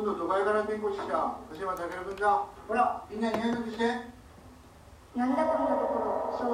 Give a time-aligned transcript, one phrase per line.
[0.00, 1.60] 今度都会から転校してきた君
[2.16, 2.42] だ。
[2.66, 3.84] ほらみんなに挨拶して。
[5.14, 5.92] なんだこんなとこ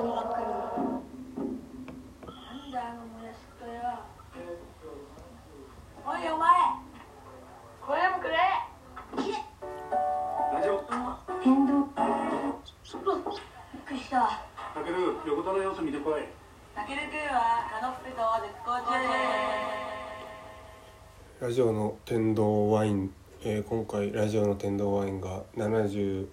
[0.02, 0.46] ろばっかり。
[0.46, 0.50] で
[2.26, 4.02] なんだあの村宿とよ
[4.34, 4.58] え
[6.04, 6.50] おいお前
[7.86, 8.34] これもくれ。
[10.52, 10.90] 大丈夫。
[11.40, 11.86] 天童び
[13.78, 14.42] っくりした。
[14.74, 16.22] たける横田の様子見てこい。
[16.74, 18.86] たけるくんはカノッペと絶好調
[21.38, 23.14] ラジオの天童ワイン、
[23.48, 26.26] えー今回ラジオの天童ワインが72、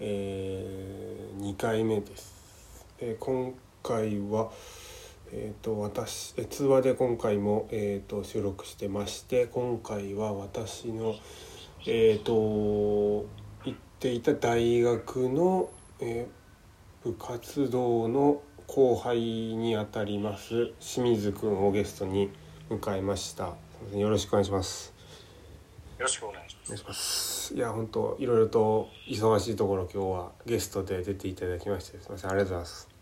[0.00, 4.50] え2回目です、えー今回は
[5.32, 11.14] えー、と私通話で今回も、えー、と収録してまして今回は私の
[11.86, 13.24] えっ、と行
[13.70, 15.70] っていた大学の、
[16.00, 22.30] えー部活動の後輩にあたります清水くんをゲストに
[22.68, 23.54] 迎えました。
[23.94, 24.91] よろしくお願いします。
[26.02, 26.66] ろしくお願いします。
[26.66, 32.92] お願いしますいや本当いろいろと忙しいところ今日はゲストで出ていただきましてすいませんありがとうございます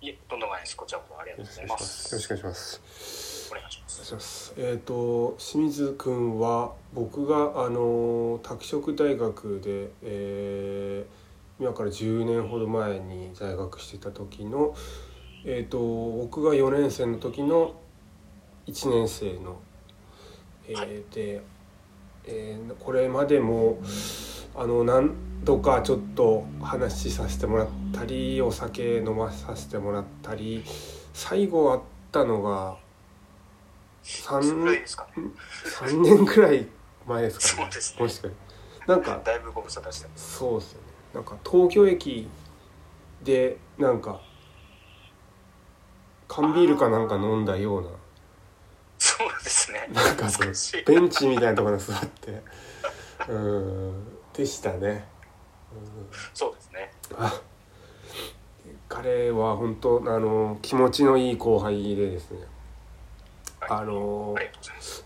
[0.00, 0.76] いえ、とんでもないです。
[0.76, 2.14] こちらこそありがとうございます。
[2.14, 3.90] よろしくお願いしますお願いします。
[3.90, 11.28] お願いしますえっ、と清水くんは僕があの拓殖大学で、えー
[11.60, 14.76] 今から10年ほど前に在学してた時の
[15.44, 17.74] えっ、と僕が4年生の時の
[18.68, 19.58] 1年生の、
[20.68, 21.42] えーで、
[22.30, 23.78] えーこれまでも
[24.54, 25.12] あの何
[25.44, 30.64] 度かちょっと話しさせてもらったりお酒飲まさせてもらったり
[31.12, 31.80] 最後会っ
[32.12, 32.76] たのが
[34.02, 35.24] それぐらいですかね。
[35.64, 36.66] 3年くらい
[37.06, 38.28] 前ですかねそうですねもしか
[38.86, 40.08] なんかだいぶご無沙汰して。
[40.16, 42.28] そうですよねなんか東京駅
[43.22, 44.20] でなんか
[46.26, 47.88] 缶ビールかなんか飲んだような
[49.18, 49.88] そうですね。
[49.92, 50.52] なんかその
[50.86, 52.30] ベンチみたいなところに座って。
[52.30, 54.04] うーん。
[54.32, 55.04] でしたね。
[55.72, 56.92] うんそうですね。
[57.16, 57.40] あ。
[58.88, 62.38] 彼は本当あの気持ちのいい後輩でですね。
[63.60, 63.70] はい。
[63.80, 64.36] あの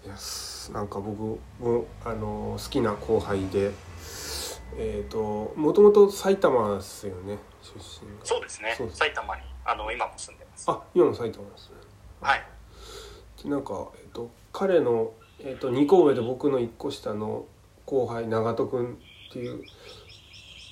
[0.05, 0.71] いやす。
[0.73, 3.71] なんか僕もあの好きな後輩で
[4.77, 8.25] えっ、ともともと埼玉ですよね出身が。
[8.25, 8.75] そうですね。
[8.77, 8.87] そう。
[8.89, 8.99] です。
[8.99, 10.71] 埼玉に、あの、今も住んでます。
[10.71, 11.77] あ今も埼玉ですね。
[12.21, 12.45] はい。
[13.43, 17.47] でなんか、えっと彼の、えっと2個上で僕の1個下の
[17.87, 18.99] 後輩長門君
[19.31, 19.63] っていう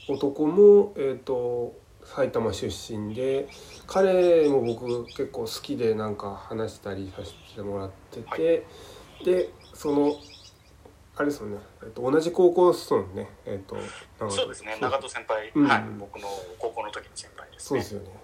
[0.09, 3.49] 男も、えっと埼玉出身で
[3.87, 8.67] 彼も僕結構好きでなんか話したりさせてもらってて、
[9.25, 10.15] でその
[11.17, 13.77] あれですよね、えっと同じ高校ですもんねえっと
[14.31, 14.79] そうですね。
[14.81, 15.85] 長門先輩、うんはい。
[15.99, 17.83] 僕の高校の時の先輩ですね。
[17.83, 18.21] そうですよね。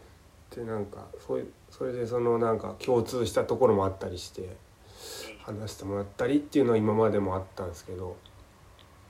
[0.55, 5.57] でなんかそういうそれでそのなんか共通したところもあったりしてうん。
[5.61, 8.17] 話してもらったりっていうのは今までもあったんですけど、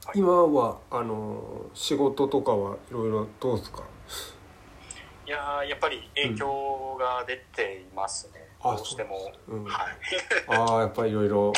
[0.05, 0.19] はい。
[0.19, 3.83] 今はあの仕事とかはいろいろどうですか？
[5.27, 8.41] いやーやっぱり影響が出ていますね。
[8.61, 9.33] あどうしても。
[9.49, 9.97] うんはい。
[10.49, 11.53] ああやっぱりいろいろ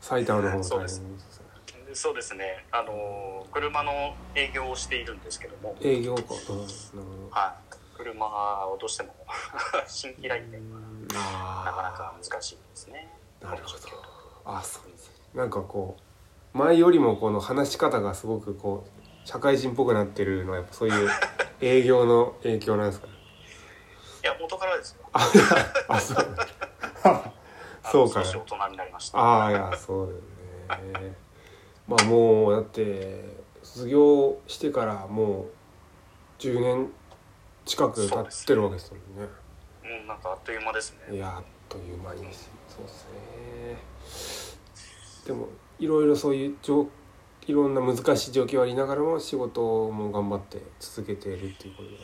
[0.00, 0.88] 埼玉の方もそうで大
[1.74, 2.64] 変ですそうですね。
[2.70, 7.71] あのー車の営業をしているんですけども、営業か、うん、なるほはい。
[7.96, 8.26] 車
[8.68, 9.14] をどうしても
[9.86, 10.60] 新規来店
[11.08, 13.08] どはなかなあか難しいですね。
[13.42, 13.72] あなるほ
[14.44, 14.56] ど。
[14.56, 14.90] あそう。
[14.90, 15.96] ですなんかこ
[16.54, 21.08] う前よりもこの話し方がすごくこう社会人っぽくなってるのはやっぱそういう
[21.60, 23.06] 営業の影響なんですか？
[23.06, 23.12] ね
[24.22, 25.04] いや、元からですよ。
[25.12, 25.30] あ
[25.88, 26.36] あそう。
[27.90, 28.24] そうか。
[28.24, 29.18] 少し大人になりました。
[29.18, 30.22] ああいやそう
[30.68, 31.16] だよね。
[31.88, 33.24] まあもうだって
[33.62, 35.46] 卒業してからもう
[36.38, 36.92] 10年
[37.64, 39.28] 近く経ってるわけですもんね
[39.84, 41.16] うん、なんかあっという間ですね。
[41.16, 42.20] いやあっという間に
[42.68, 43.76] そうですね
[45.26, 46.86] でもいろいろそういう状
[47.46, 51.96] いろんな難しい状況ありながらも仕事も頑張って続けているっていうことで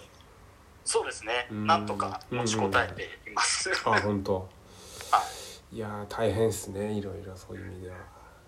[0.84, 1.46] そうですね。
[1.50, 3.70] うんなんとか持ちこたえています。
[3.84, 4.36] あ本当
[5.12, 5.22] は
[5.70, 5.76] い。
[5.76, 7.96] いやー大変ですねいろいろそういう意味では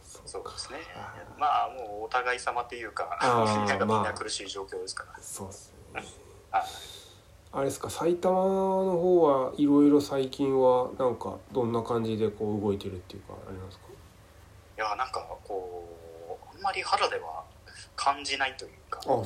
[0.03, 1.15] そそうですねあ。
[1.39, 5.23] まあ、もうお互い様っていうか、 みんながみんまあな苦しい状況ですから。
[5.23, 6.05] そうですね
[6.51, 6.63] はい。
[7.53, 13.85] あれですか埼玉の方はいろいろ最近はなんかどんな感じでこう動いてるっていうかありますか？
[14.77, 17.45] いや、なんかこう、あんまり肌では
[17.97, 19.01] 感じないというか。
[19.01, 19.25] あ、そう。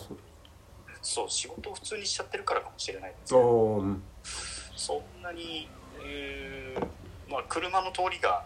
[1.02, 4.02] そう、仕事を普通にしちゃってるからかもしれないんですあけど、ーうん。
[4.74, 5.68] そんなに、
[6.00, 6.82] うーん
[7.30, 8.44] まあ、車の通りが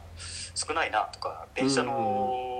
[0.54, 2.57] 少ないなとか、電車の、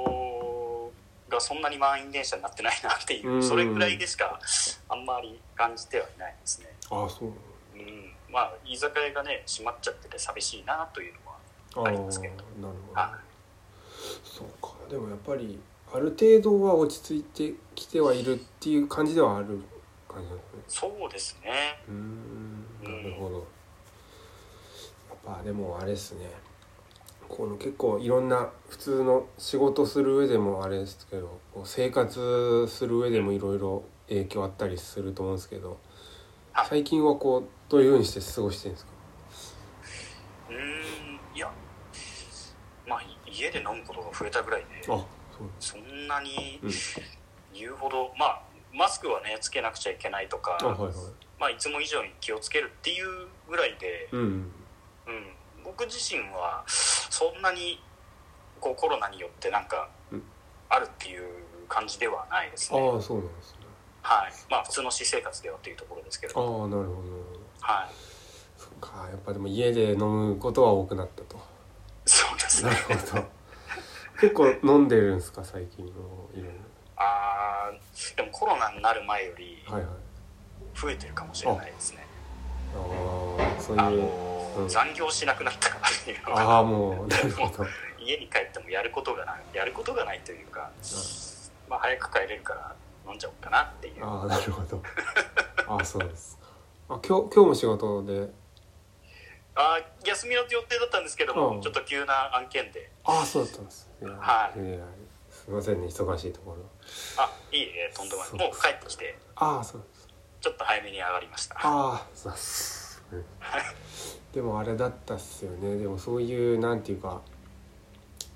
[1.29, 3.43] がそんなに満員電車になってないなっていう、うん。
[3.43, 4.41] それぐらいでしか
[4.89, 6.69] あんまり感じてはいないですね。
[6.91, 7.29] ああそう。
[7.75, 11.15] うん、まあ居酒屋がね閉まっちゃってて寂しいなという
[11.75, 12.35] のはありますけど。
[12.35, 12.45] なる
[12.89, 13.01] ほど。
[13.01, 13.19] は
[14.25, 14.75] そうか。
[14.91, 15.59] でもやっぱり
[15.93, 19.61] ある程度は落ち着いてきてはいるっていう感じではある
[20.09, 20.63] 感じなんですね。
[20.69, 21.51] そうですね。
[21.89, 22.65] うーん。
[22.83, 23.37] なるほど。
[25.29, 26.31] やっぱでもあれですね
[27.29, 35.79] この結構いろんな普通の仕事する上でもあれですけどこう生活する上でもいろいろ影響あったりすると思うんですけど
[36.53, 38.93] はい最近はこうどういうふうにして過ごしてるんですか？
[40.51, 41.51] うーんいや
[42.87, 45.07] まあい家で飲むことが増えたぐらいであそう
[45.61, 46.71] そんなにうん。
[47.55, 48.43] 言うほど、まあ
[48.73, 50.93] マスクはねつけなくちゃいけないとかあはいはい。
[51.41, 54.21] まあ、いつも以上に気をつけるっていうぐらいで、うん。
[54.21, 54.53] うん、
[55.69, 57.81] 僕自身はそんなに
[58.61, 60.23] こうコロナによってなんかうん。
[60.71, 61.23] あるっていう
[61.69, 63.57] 感じではないですあね、あそうなんですね。
[64.03, 64.33] はい。
[64.51, 66.77] まあ普通の私生活ではっていうところですけああどなるほど。
[66.77, 67.03] なるほど
[67.61, 67.95] はい。
[68.59, 71.39] そっかやっぱでも家で飲むことは多くなったと。
[72.05, 73.25] そうですなねるほど。
[74.21, 75.93] 結構飲んでるんですか最近の
[76.35, 76.45] いろい
[76.97, 79.93] あーでもコロナになる前よりろはいはい。
[80.79, 82.07] 増えてるかもしれないですね。
[82.75, 82.79] あ
[83.59, 84.01] あそうあいう
[84.67, 87.09] 残業しなくなったからっていうのがああもう
[88.03, 90.71] 家に帰ってもやることがないやることがないというか、
[91.69, 92.75] まあ、早く帰れるから
[93.07, 94.05] 飲んじゃおうかなっていう。
[94.05, 94.83] ああなるほど。
[95.67, 96.39] ああそうです。
[96.89, 98.31] かあ今日今日も仕事で？
[99.55, 101.61] あー休みの予定だったんですけども、うん。
[101.61, 102.91] ちょっと急な案件で。
[103.05, 103.91] ああそうだったんです。
[104.03, 104.59] はい。
[104.59, 104.79] や
[105.31, 106.59] すいませんね忙しいところ。
[107.19, 108.33] あいいえとんでもない。
[108.49, 110.09] もう帰ってきてああそうです。
[110.41, 111.57] ちょっと早めに上がりました。
[111.57, 113.25] ああそうです、うん
[114.39, 115.79] でもあれだったっすよね。
[115.79, 117.23] でもそういうなんていうか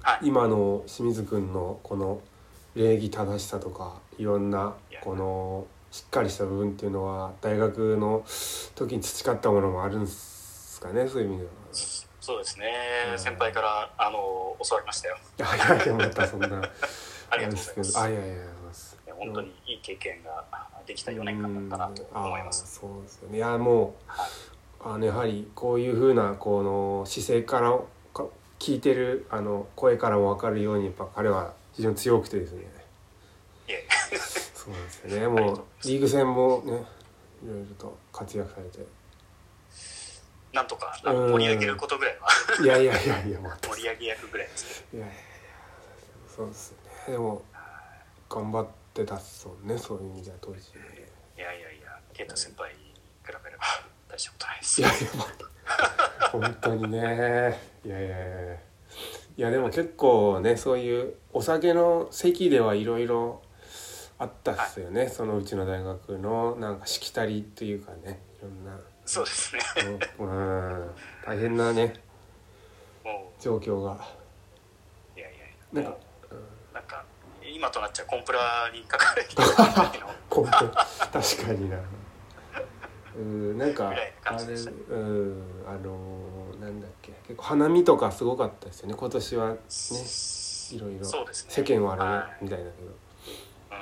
[0.02, 0.26] はい。
[0.26, 2.20] 今の清水君のこの
[2.74, 8.24] 礼儀正しさとかいろんなこのしっかりした部分っていうのは大学の
[8.74, 11.06] 時に培ったものもあるんすかね？
[11.06, 11.50] そういう意味では。
[12.20, 12.72] そうですね、
[13.12, 13.18] うん。
[13.20, 15.18] 先輩からあの教わりましたよ。
[15.38, 16.48] いやいやいやまたそんな
[17.30, 17.98] ありがとうございます。
[18.00, 18.42] あいやいやいや
[19.16, 20.44] 本当にいい経験が
[20.84, 22.64] できた4年間だったなと思います。
[22.64, 23.36] うそうですよね。
[23.36, 24.51] いやもうはい
[24.84, 27.78] あのやはりこういうふうなこの姿勢から
[28.12, 28.26] か
[28.58, 32.64] 聞いてるあの声からも分かるようにやっぱ彼は非常に強くてですね。
[34.54, 35.28] そうなんですよね。
[35.28, 36.72] もうリーグ戦もね
[37.44, 38.86] いろいろと活躍されて。
[40.52, 42.28] なんとか盛り上げることぐらいは。
[42.62, 45.22] いやいやいやいやまた盛り上げ役ぐらいですいやいやいや
[46.28, 46.76] そうですよ
[47.08, 47.12] ね。
[47.12, 47.42] でも
[48.28, 52.94] 頑張ってたっすもんねそういう意味では当時いやいやいや啓太先輩に
[53.24, 53.64] 比べれば
[54.12, 54.80] 大したことないです。
[54.80, 54.98] いやいや
[56.30, 56.98] 本当にね。
[56.98, 58.54] いやいやいや
[59.38, 59.50] いや。
[59.50, 63.40] でも結構ねそういうお酒の席ではいろいろ
[64.18, 68.20] あったっすよね、そのうちの大学のなんかしきたりっていうかね。
[68.38, 68.78] いろんな。
[69.06, 69.62] そうですね。
[70.18, 70.28] うん。
[70.28, 70.90] うん
[71.24, 71.94] 大変なね。
[73.02, 73.92] も状況が。
[75.16, 75.32] ういやい
[75.72, 75.82] や。
[75.82, 75.98] なんか
[76.74, 77.04] なんか
[77.42, 79.42] 今となっちゃコンプラに書かれてる
[80.28, 81.78] コンペ確かにな
[83.14, 85.96] うんなんかあれうんあの
[86.60, 88.94] なんだっけ結構花見とかすごかったですよね。
[88.94, 89.56] 今年はね
[90.72, 91.04] いろいろ。
[91.32, 92.88] 世間はあみたいだけど、
[93.70, 93.76] うん。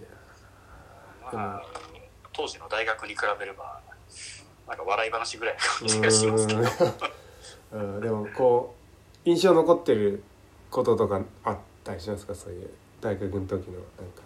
[0.00, 0.08] いや
[1.32, 1.62] まあ
[2.32, 3.80] 当時の大学に比べれば
[4.66, 6.60] なんか笑い話ぐらいな感じうがしますけど。
[7.72, 8.00] うん。
[8.02, 8.74] でもこ
[9.24, 10.24] う印象残ってる
[10.70, 12.34] こととかあったりしますか？
[12.34, 12.70] そういう
[13.00, 14.22] 大学の時のなんか。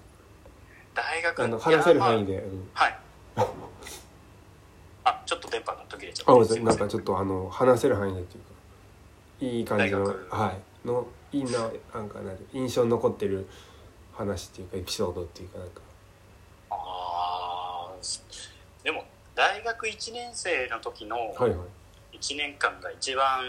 [0.95, 2.33] 大学あの話せる範囲で。
[2.37, 2.71] で、うん。
[2.73, 2.99] はい
[5.05, 6.65] あちょっと電波が途切れちゃあごめんなさい。
[6.65, 8.51] なんかちょっとあの話せる範囲でっていうか
[9.41, 10.53] いい感じの大学は
[10.85, 10.87] い。
[10.87, 11.51] のいいな
[11.95, 13.47] なんかなんて印象に残ってる
[14.13, 15.81] 話っていうかエピソードっていうかなんか。
[16.71, 18.21] あー
[18.85, 19.05] でも
[19.35, 21.59] 大学1年生の時のはいはい。
[22.17, 23.45] 1年間が一番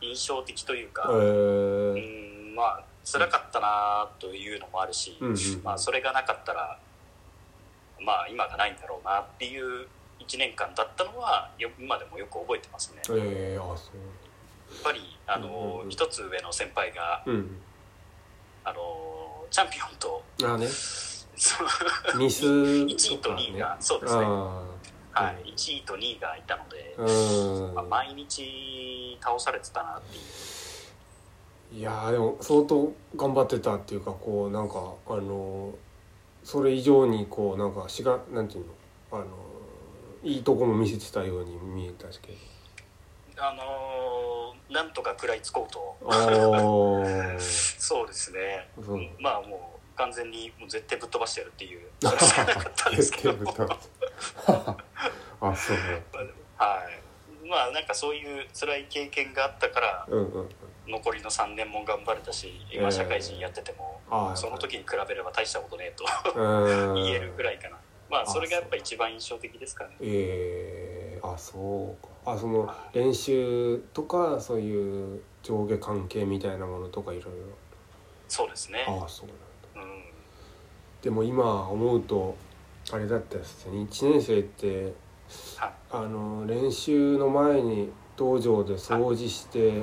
[0.00, 5.36] 印象的というか、えうー、んまあ辛かったなというのもあるし、うんうん。
[5.64, 6.78] まあ、それがなかったら
[8.00, 9.86] まあ今がないんだろうなっていう
[10.20, 13.02] 1年間だったのはよ今でもよく覚えてますね。
[13.08, 13.90] やっえー、あそ
[14.82, 15.90] ぱりあうんうんのうん。
[15.90, 17.56] 一つ上の先輩がううん。
[18.64, 20.66] あのチャンピオンとあね。
[22.18, 22.46] ミス。
[22.84, 23.76] 1位ととか2位が、ね。
[23.80, 24.64] そうですね、あ
[25.12, 26.94] はい、1位と2位がいたので、
[27.74, 31.78] まあ、毎日倒されてたなっていう。
[31.80, 35.74] いやーでも相当頑張ってたっていうかこうなんかあの
[36.42, 38.72] それ以上にこうなんかしがなんていうの？
[39.10, 39.26] あの
[40.22, 42.20] いいとこも見せてたように見えたし。
[42.20, 42.36] け
[43.36, 45.96] あのーなんとか食らいつこうと。
[47.40, 48.68] そうですね。
[48.84, 49.00] そう。
[49.18, 51.88] まあもう完全にもう絶対ぶっ飛ばしてやるっていう。
[52.02, 53.32] それしかなかったんですけど。
[55.40, 56.02] あそうね。
[56.58, 56.84] は
[57.44, 57.48] い。
[57.48, 60.48] まあなんかそういう辛い経験があったからうんうんう
[60.86, 66.04] 残りの3年も頑張れたしええ今社会人やってても、ああその時に比べれば大したことねえと
[66.38, 66.94] うん。
[66.94, 67.78] 言えるぐらいかな
[68.10, 69.96] まあそれがやっぱ一番印象的ですかね。
[70.00, 72.32] えー、あそうか。
[72.32, 77.34] あその練習とかそういう上下関係みたいなものとかいろい
[78.28, 78.84] そうですね。
[78.86, 79.28] ろああそう
[79.76, 79.92] なんだ。
[79.92, 80.02] うん。
[81.02, 82.36] でも今思うと
[82.92, 83.78] あれだったですね。
[83.78, 84.92] 1年生って
[85.56, 85.72] はい。
[85.90, 89.82] あの練習の前に道場で掃除して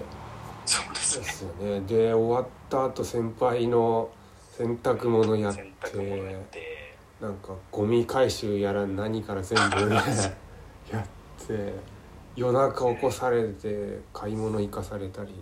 [0.65, 1.25] そうですね。
[1.25, 1.81] ですよね。
[1.81, 4.09] で終わった後先輩の
[4.57, 6.84] 洗濯物やって
[7.21, 9.95] なんかゴミ回収やら何から全部ね
[10.91, 11.73] やって
[12.35, 15.35] 夜中起こされて買い物行かされたりね。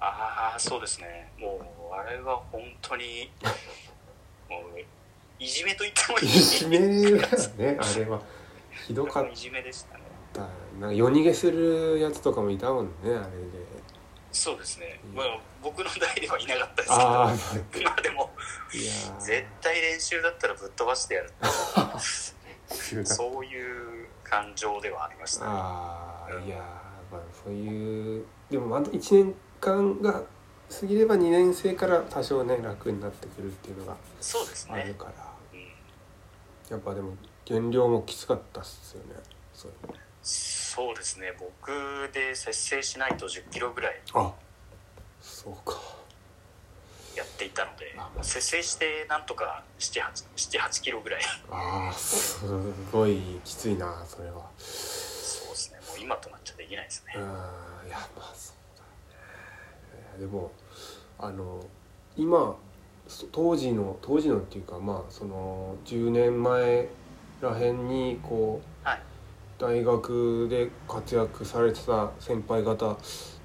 [0.00, 1.32] ああそうですね。
[1.38, 1.60] も
[1.92, 3.30] うあれは本当に
[4.50, 4.80] もう
[5.38, 6.26] いじめと言ってもいい。
[6.26, 7.18] いじめだよ
[7.56, 8.20] ね あれは。
[8.86, 10.04] ひどかっいじめでしたね。
[10.32, 10.40] た
[10.80, 13.22] なんか夜逃げするやつとかもいたもんねあれで
[14.36, 17.84] そうですね、まあ、僕の代ではいなかったですけど。
[17.90, 18.00] まあ。
[18.02, 18.30] でも
[18.74, 19.20] いやー。
[19.20, 21.32] 絶対練習だったらぶっ飛ばしてやる。
[23.06, 25.50] そういう感情ではありましたね。
[25.52, 26.60] ああいやー
[27.14, 30.22] まあそういうでもあと1年間が
[30.80, 35.32] 過ぎれば2年生から多少ね楽になってくるっていうのがそうですね、あるから。
[35.52, 35.60] うん、
[36.70, 39.14] やっぱでも減量もきつかったっすよね。
[39.54, 39.72] そう
[40.76, 41.32] そうですね。
[41.40, 41.70] 僕
[42.12, 44.30] で節制しないと1 0キロぐらいあ
[45.22, 45.80] そうか。
[47.16, 52.44] やっていたのであ節制してなんとか78キロぐらいああす
[52.92, 54.50] ごいきついなそれは。
[54.58, 55.78] そうですね。
[55.88, 57.14] もう今となっちゃできないですね。
[57.16, 60.20] うんいやまあそうだね。
[60.20, 60.52] でも
[61.18, 61.64] あの
[62.18, 62.54] 今
[63.08, 66.88] そ当時の当時のっていうかまあその10年前
[67.40, 68.75] らへんにこうはい
[69.58, 72.96] 大学で活躍されてた先輩方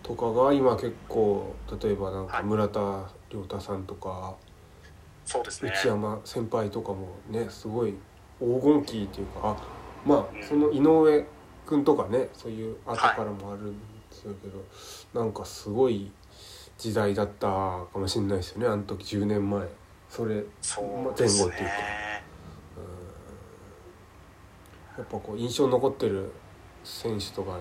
[0.04, 2.80] とかが今結構例えばなんかはい村田
[3.30, 4.36] 亮太さんとか
[5.24, 5.72] そうですね。
[5.72, 7.94] 内山先輩とかもねすごい
[8.40, 9.56] 黄金期っていうかあ
[10.06, 10.22] まうん。
[10.22, 11.26] あその井上
[11.66, 13.80] 君とかねそういう後からもあるんで
[14.12, 16.12] すけど、なんかすごい
[16.78, 19.66] 時代だったかもしれないですよねあの時10年前。
[20.10, 21.56] それ前後っていうか。
[21.56, 22.11] ね
[24.98, 26.32] やっぱこう印象に残ってる
[26.84, 27.58] 選手とか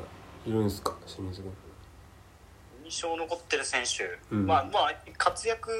[0.47, 0.97] いるんですか？
[1.07, 1.53] 清水君。
[2.85, 4.47] 印象残ってる選手、うん。
[4.47, 5.71] まあまあ活躍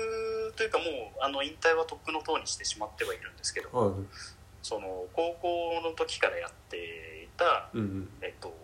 [0.57, 0.89] というかもう
[1.21, 3.69] あの引退はとっくの塔にしてしまってはいるんですけど。
[3.73, 3.95] はい。
[4.63, 6.77] その高校の時からやって
[7.25, 8.09] いた、うんうん。
[8.21, 8.55] えっと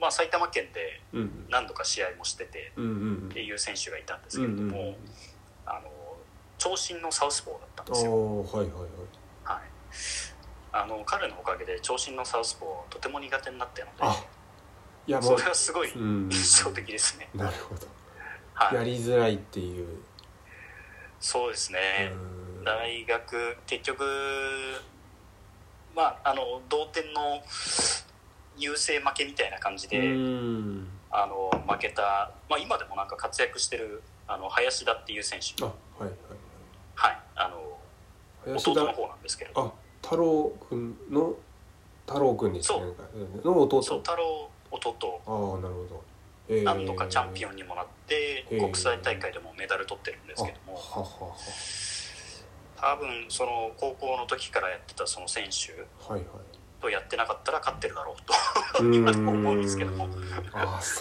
[0.00, 1.46] まあ、埼玉県でうんうん。
[1.48, 2.88] 何度か試合もしててうんう
[3.26, 4.96] んっていう選手がいたんですうんうんけれども、
[5.64, 6.16] あの
[6.58, 8.12] 長身のサウスポーだったんあですよ。
[8.12, 8.88] あはいはいはい。
[9.44, 9.62] はい、
[10.82, 14.24] あの彼のおかげで長身のサウスポーとても苦手になったのあ
[15.06, 16.28] いやでそれはすごいうん。
[16.30, 17.28] 印象的ですね。
[17.34, 17.86] なるほど。
[18.54, 19.86] はい、やりづらいっていう。
[21.20, 21.78] そうですね、
[22.58, 22.64] うん。
[22.64, 24.04] 大学結局
[25.94, 27.40] まああの同点の
[28.58, 30.88] 優勢負けみたいな感じで、うん。
[31.10, 35.64] あの負けた、まあ、今でもなんか活躍してるあの林田っていう選手。
[35.64, 36.12] あはいはい。
[36.96, 37.18] はい。
[37.36, 37.78] あの
[38.44, 39.62] 林田弟の方なんですけれど。
[39.62, 41.34] あ太郎くんの
[42.06, 42.78] 太郎くんですね。
[42.78, 42.86] そう。
[42.86, 43.82] なんかの弟。
[43.82, 45.20] そう太郎弟。
[45.26, 46.04] ああなるほど、
[46.48, 46.62] えー。
[46.62, 48.60] 何度かチャンピオンにもなって、へー。
[48.60, 50.78] 国際大会でもメダル取ってるんですけども。
[50.78, 51.34] あははは。
[52.76, 56.22] 多分その高校の時からやってたその選手はいはい。
[56.80, 58.16] とやってなかったら勝ってるだろう
[58.78, 60.08] とう今でも思うんですけども。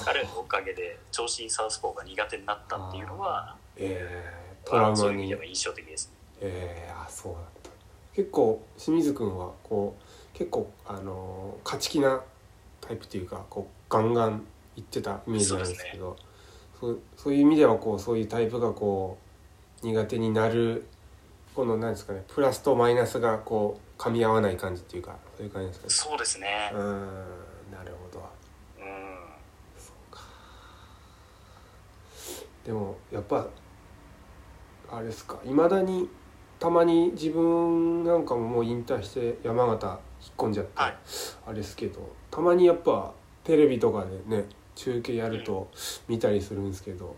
[0.04, 4.98] 彼のおかげで長身サウスポーが苦手になったっていうのはえー、トラウマに。
[4.98, 6.14] そういう意味では印象的ですね。
[6.42, 7.40] えー、あそうだ
[8.16, 12.22] 結構清水君はこう結構あのー勝ち気な
[12.82, 14.46] タイプっていうかこうガンガン
[14.76, 16.16] いってたイメージなんですけど
[16.80, 19.18] そうそういう意味ではこうそういうタイプがこ
[19.84, 20.86] う苦手になる
[21.56, 25.90] この何ですかねプラスとマイナスがこう噛み合わない感じっていうかそういう感じですかね。
[26.12, 26.70] そうですね。
[26.74, 27.06] うーん
[27.72, 28.30] なるほど。
[28.80, 29.18] うん。
[29.78, 30.22] そうか。
[32.66, 33.48] でもやっぱ
[34.92, 36.10] あれですかいまだに
[36.60, 40.98] たまに自分なんかももう引退して山形引っ込んじゃって、はい。
[41.48, 44.46] あれですけどたまにやっぱテレビとかでね
[44.76, 45.70] 中継やると
[46.08, 47.16] 見たりするんですけど、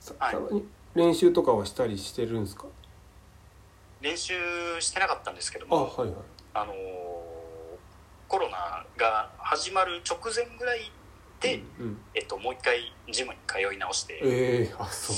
[0.00, 0.34] さはい。
[0.34, 0.64] たまに
[0.94, 2.66] 練習とかはしたりしてるんですか？
[4.00, 4.34] 練習
[4.80, 6.16] してなかったんですけどあもはいはい。
[6.54, 6.74] あのー
[8.26, 10.90] コロナが始まる直前ぐらい
[11.40, 11.98] で、うんうん。
[12.14, 15.16] えっと、もう一回ジムに通い直して、ええあそう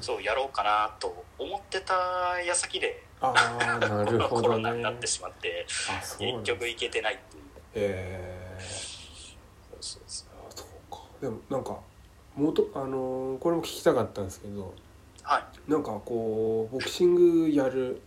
[0.00, 1.94] そうやろうかなと思ってた
[2.44, 5.66] 矢先でああなるほコどロナになねってしまって
[6.18, 7.42] 結局行けてないっていう。
[7.74, 8.62] ええ
[9.80, 10.28] そうそうそう。
[10.48, 11.78] あそうかでもなんか
[12.36, 14.72] 元あのーこれも聞きたかったんですけど
[15.22, 15.70] はい。
[15.70, 17.14] なんかこうボクシン
[17.44, 18.00] グやる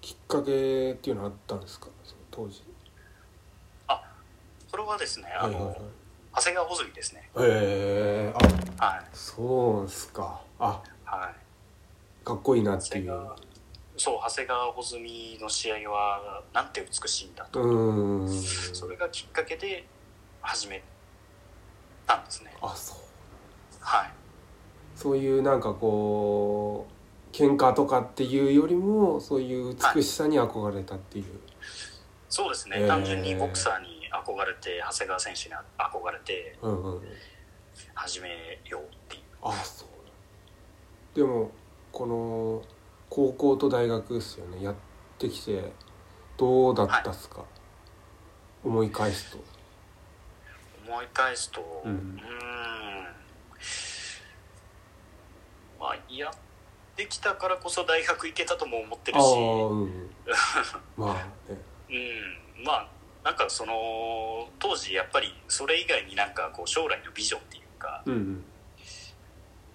[0.00, 1.88] きっかけっていうのはあったんですか？
[2.30, 2.62] 当時。
[4.68, 5.80] それはですねあの、はいはいはい。
[6.36, 7.30] 長谷川穂積ですね。
[7.38, 8.34] へえ
[8.78, 9.04] あはい。
[9.14, 10.40] そうっすか。
[10.58, 12.26] あはい。
[12.26, 13.18] かっこいいなっていう。
[13.96, 17.62] そう長谷川穂積の試合はなんて美しいんだと、
[18.74, 19.86] それがきっかけで
[20.42, 20.82] 始め
[22.06, 22.54] たんですね。
[22.60, 22.98] あそう。
[23.80, 24.10] はい。
[24.94, 26.86] そういうなんかこ
[27.32, 31.24] う喧嘩とかっていうよりもそういう美しさに憧れたっていう、
[32.28, 32.86] そうですね、へー。
[32.88, 37.02] 単純にボクサーに憧れて長谷川選手に憧れてうんうん。
[37.94, 39.22] 始めようっていう。
[39.42, 39.88] あそう
[41.16, 41.50] でも
[41.92, 42.62] この
[43.08, 44.62] 高校と大学ですよね。
[44.62, 44.74] やっ
[45.18, 45.72] てきて
[46.36, 47.42] どうだったっすか、
[48.62, 49.38] 思い返すと。
[50.86, 52.20] 思い返すとううん。
[55.80, 56.32] まあやっ
[56.96, 59.24] てきたからこそ大学行けたとも思ってるし。
[59.24, 60.10] うん
[60.98, 61.14] まあ
[61.50, 61.58] ね。
[62.58, 62.64] うん。
[62.64, 62.88] まあ
[63.24, 68.44] なんかその当時やっぱりそれ以外になんかこう将来のビジョンっていうかうん。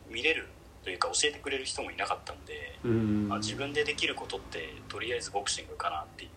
[0.07, 0.47] 見れる
[0.83, 2.79] というか教えてくれる人もいなかったんで、
[3.27, 6.29] まあ、自分でできることってとりあえずボクシングかなっていう。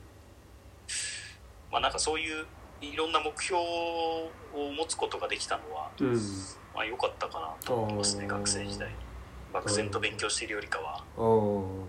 [1.73, 2.47] まあなんかそういう
[2.81, 6.15] いろんな目標を持つことができたのはうん。
[6.75, 8.89] まあ良かったかなと思いますね学生時代。
[8.89, 8.95] に
[9.53, 11.87] 漠然と勉強しているよりかは、ああうん、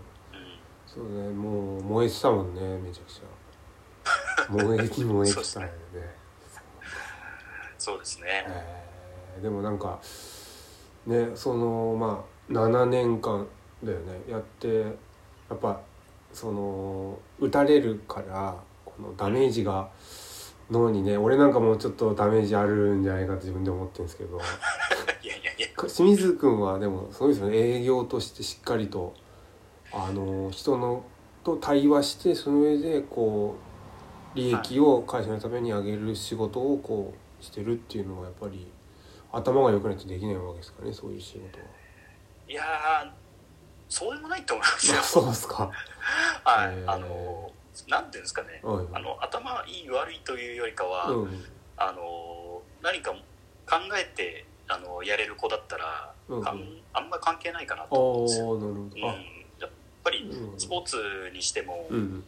[0.85, 4.51] そうねもう燃えてたもんねめちゃくちゃ。
[4.51, 6.15] 燃えに燃えてたよ ね。
[7.79, 8.45] そうですね。
[8.47, 8.85] えー
[9.41, 9.99] でもなんか
[11.05, 13.47] ねそのまあ7年間
[13.83, 14.21] だよね。
[14.29, 14.85] やってや
[15.55, 15.81] っぱ
[16.33, 19.89] その打たれるからこのダメージが
[20.69, 24.37] 脳にね俺なんかもうちょっとダメージあるんじゃないかと自分で思ってるんですけど。
[25.23, 25.67] いやいやいや。
[25.77, 27.57] 清水君はでもそうですよね。
[27.57, 29.13] 営業としてしっかりと
[29.91, 31.03] あの人の
[31.43, 33.55] と対話してその上でこ
[34.33, 38.67] う利益を会社のために上げる仕事をこうしてるっていうのはやっぱり
[39.31, 41.84] 頭が良くないとできないわけですかねそういう仕事は。
[42.47, 43.09] いやー
[43.89, 44.99] そうでもないと思いますよ。
[44.99, 45.71] あそうですか。
[46.43, 47.51] はい、あの
[47.87, 48.59] なんていうんですかね。
[48.63, 51.45] はいあの頭いい悪いというよりかは、うん。
[51.77, 53.17] あの何か考
[53.97, 56.47] えてあのやれる子だったら、うん
[56.93, 58.91] あんま関係ないかなと思うんですよ、なるほうん、
[59.59, 59.69] やっ
[60.03, 62.23] ぱりうんスポーツにしても、うん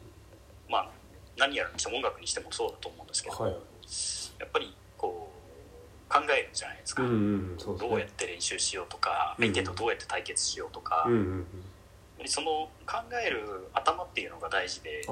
[0.69, 0.89] まあ
[1.37, 3.51] 何やるにしても音楽にしてもそうだと思うんですけど、はい。
[4.39, 4.75] やっぱり
[6.09, 7.75] 考えるじゃないですか、うんうんすね。
[7.77, 11.45] どうやって練習しようとかうん相手とどうやって対決しようとか、うんうん
[12.25, 15.03] その考える頭っていうのが大事で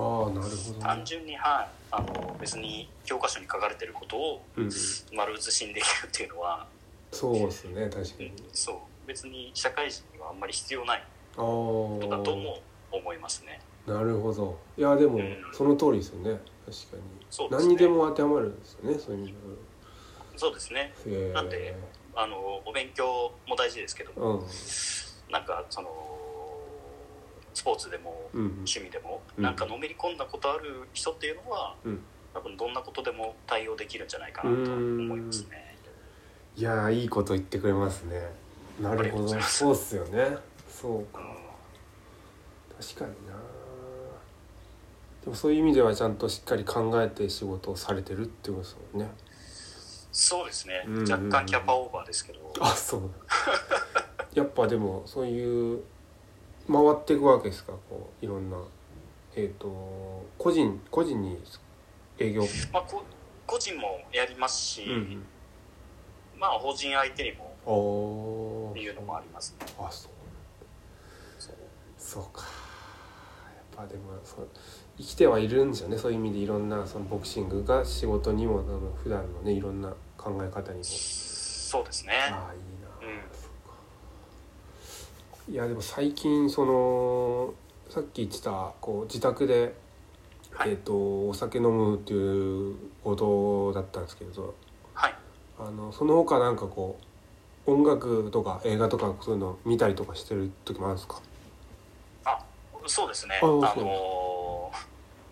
[0.81, 4.71] 単純に、はい、あの別に教科書に書かれてることをうんうん。
[5.15, 6.65] 丸写しにできるっていうのは、
[7.11, 8.33] そうですね確かうんに。
[8.51, 9.07] そう。
[9.07, 11.03] 別に社会人にはあんまり必要ない。
[11.35, 13.61] ことだとも思いますね。
[13.85, 14.57] なるほど。
[14.75, 15.37] いやでもうん。
[15.53, 16.39] その通りですよね。
[16.65, 17.49] 確かに、ね。
[17.51, 19.33] 何にでも当てはまるんですよねそういう意味
[20.37, 20.93] そうですね。
[21.33, 21.75] なんで
[22.15, 24.47] あのお勉強も大事ですけども、うん。
[25.31, 25.89] なんかその
[27.53, 31.99] スポーツでも趣味でも、うんなんかのめり込んだことある人っていうのは、うん。
[32.33, 35.77] 多分どんなことでも対応できるんじゃないかなと思いますね。
[36.57, 38.21] いやーいいこと言ってくれますね。
[38.81, 39.41] なるほど。
[39.41, 40.37] そうっすよね。
[40.69, 41.21] そうか。
[41.21, 42.83] うん。
[42.83, 43.35] 確かにな。
[45.25, 49.11] でもそういう意味ではちゃんとしっかり考えて仕事をされてるってことですもんね
[50.17, 51.11] そうですね、うんうんうん。
[51.11, 53.11] 若干キャパオーバーですけど、あそう。
[54.33, 55.83] やっぱでもそういう
[56.71, 57.73] 回っていくわけですか？
[57.89, 58.57] こういろんな。
[59.35, 59.67] えっ、と
[60.37, 61.37] 個人個人に
[62.17, 62.43] 営業？
[62.71, 63.03] まあ、こ
[63.45, 65.25] 個人もやりますし、うん
[66.37, 69.65] まあ法人相手にもっていうのもありますね。
[69.77, 70.11] あそう。
[71.37, 71.55] そう。
[71.97, 72.43] そうか。
[72.43, 74.47] やっぱでもそう
[74.97, 75.97] 生きてはいるんですよね。
[75.97, 78.63] そういう意味でいろんなそのボクシングが仕事にも
[79.03, 79.93] 普段のねいろんな
[80.25, 82.13] 考え方にもそうですね。
[82.31, 83.21] ああいいな、うん
[85.53, 87.53] いやでも最近その
[87.91, 89.75] さっき言ってたこう自宅で、
[90.51, 94.55] はいえー、とお酒飲むっていうことだったんですけど
[94.95, 95.15] はい。
[95.59, 96.97] あのその他なんかこ
[97.67, 101.21] う音楽とか映画とかそういうの見たりとかしてる時もあるんですか？
[102.25, 102.39] あ、
[102.87, 103.39] そうですね。
[103.43, 104.71] あの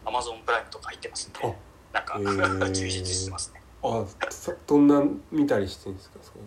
[0.05, 1.57] アマゾンプライムとか入ってますんで、
[1.93, 3.62] なんか、へー 充実してますね。
[3.83, 6.19] あさどんな見たりしてるんですか？
[6.21, 6.45] そういう。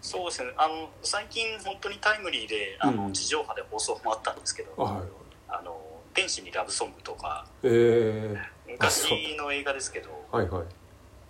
[0.00, 0.52] そうですね。
[0.56, 5.04] あの最近本当にタイムリーであの、うん地上波で放送もあったんですけど、あはいはい。
[5.48, 5.80] あの
[6.12, 8.36] 天使にラブソングとかえ
[8.66, 10.64] 昔の映画ですけど、ー、はいはい。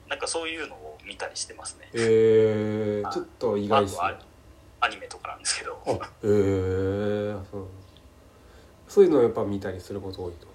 [0.08, 1.88] なんかそういうのを見たりしてますね。
[1.94, 4.00] えー、ちょっと意外ですね。
[4.80, 5.78] アニメとかなんですけど。
[5.86, 5.90] あ
[6.22, 7.66] えー、あそう。
[8.88, 10.46] そういうのをやっぱ見たりすること多いと。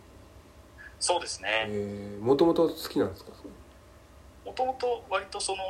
[1.00, 1.66] そうですね。
[1.70, 3.32] えー、もともと好きなんですか？
[4.48, 5.62] もともと割とその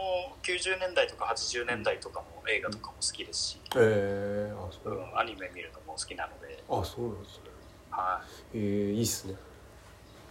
[0.44, 4.94] 90年代とか80年代とかも映画とかも好きですし、えー、あそう。
[4.94, 7.42] う、ん、アニメ見るのも好きなので、あそうなんですね。
[7.90, 8.22] は
[8.54, 9.34] い、えー、いいっすね。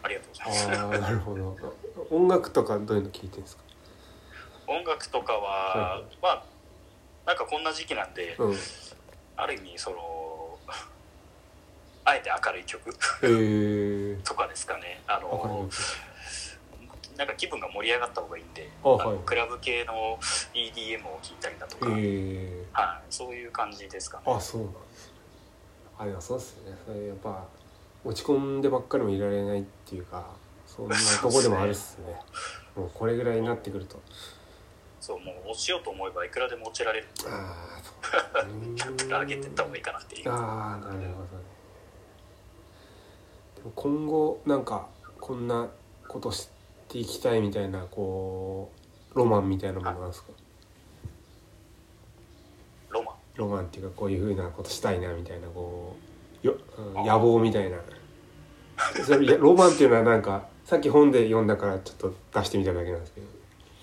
[0.05, 0.97] ありがとうござあいます。
[0.97, 1.57] あなるほど。
[2.11, 3.63] 音楽とかどういうの聞いてるんですか？
[4.69, 6.45] 音楽とかは、はいまあ
[7.27, 8.57] なんかこんな時期なんで、うん。
[9.37, 10.59] ある意味その
[12.05, 15.03] あえて明るい曲えー、とかですかね。
[15.09, 15.69] あの
[17.17, 19.09] なんか気分が盛り上がった方がいいんであはい。
[19.11, 20.19] のクラブ系の
[20.55, 24.25] EDM を聴いたりだとえか、ー、はい、そういう感じですかね。
[24.27, 25.13] あそうなんですね。
[25.99, 26.77] あでもそうっすね。
[26.87, 27.45] それやっぱ
[28.05, 30.27] 落ち込んでばっかりもいられないっていうか
[30.67, 32.15] そんなとこでもある っすね。
[32.77, 34.01] もうこれぐらいになってくると。
[35.01, 39.09] そうもう落ちようと思えばいくらでも落ちられるああそう。
[39.09, 40.31] 上げてった方がいいかなっていう。
[40.31, 41.09] ああなるほどね。
[43.57, 44.89] でも今後なんか
[45.21, 45.69] こんな
[46.09, 46.56] ことして
[46.95, 48.73] いきたいみたいなこ
[49.15, 50.29] うロマンみたいなものなんですか？
[52.91, 53.15] ロマン？
[53.35, 55.97] ロマンっていうかこういうふうなことしたいなみたいなこ
[56.43, 56.57] うよ、
[56.97, 57.79] うん野望みたいな。
[59.05, 63.27] それロマンっていうのはなんかさっき本で読んだからちょっと出してみただけなんですけど。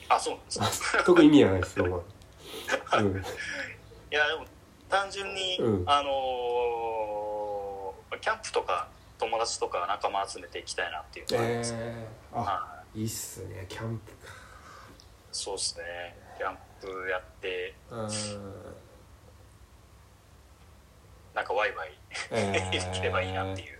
[0.10, 0.60] あそうなんです
[0.92, 1.00] か。
[1.00, 1.98] あ特に意味はないですロマ
[3.00, 3.16] ン、うん、い
[4.12, 4.46] やでも
[4.90, 5.84] 単純に、うん。
[5.88, 7.74] あのー
[8.22, 8.88] キャンプとか
[9.18, 12.38] 友達とか仲間集めていきたいなっていうのがあります、えー、
[12.96, 14.34] いいいっすねキャンプか。
[15.32, 15.84] そうですね。
[16.38, 18.00] キャンプやってうん。
[21.34, 21.92] なんかワイワイ
[22.32, 23.80] え できればいいなっていう、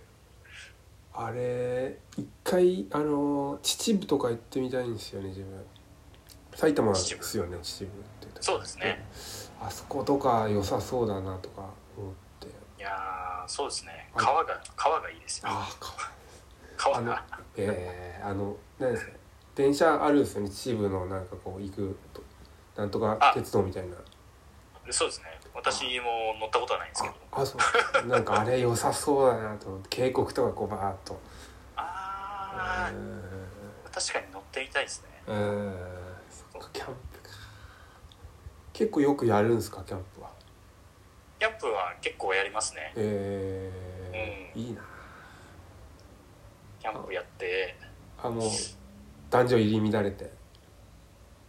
[1.12, 5.64] あれ一回あの秩父とか行ってみたいんですよね自分。
[6.56, 7.88] 埼玉ですよね秩
[8.20, 9.06] 父ってそうですね。
[9.60, 12.48] あそことか良さそうだなとか思って。
[12.78, 14.10] いやーそうですね。
[14.12, 16.10] はい川が川がいいですよああか
[16.76, 17.24] 川が。
[17.56, 19.12] えー、あの何ですか？
[19.54, 20.48] 電車あるんですよね。
[20.48, 22.22] 秩父のなんかこう行くと。
[22.76, 23.94] なんとか鉄道みたいな。
[24.90, 25.26] そうですね。
[25.54, 27.14] 私も乗ったことはないんですけど。
[27.30, 27.56] ああそ
[28.04, 28.06] う。
[28.08, 29.88] なんかあれ良さそうだなと思って。
[29.90, 31.20] 渓谷とかこうバーッと。
[31.76, 33.22] ああうん。
[33.92, 35.22] 確かに乗ってみたいですね。
[35.28, 35.76] うん。
[36.52, 37.36] そっかキャンプか。
[38.72, 39.84] 結構よくやるんですか？
[39.86, 40.30] キャンプは。
[41.38, 42.92] キャンプは結構やりますね。
[42.96, 44.56] えー。
[44.56, 44.62] うん。
[44.62, 44.82] いいな。
[46.80, 47.76] キャンプやって
[48.24, 48.50] あもう
[49.30, 50.32] 男女入り乱れて。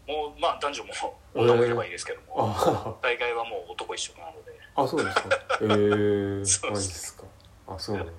[0.06, 0.92] もうまあ男女も
[1.34, 4.60] 女もいればいいですけども、あ大概はもう男一緒なので。
[4.76, 5.30] あそうですか。
[5.62, 7.24] えー、 そうマジですか。
[7.68, 8.12] あそう